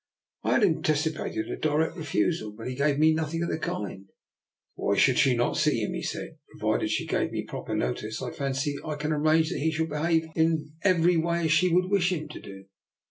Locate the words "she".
5.19-5.35, 6.89-7.05, 11.51-11.71